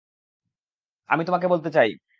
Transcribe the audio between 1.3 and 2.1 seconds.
বলতে চাই।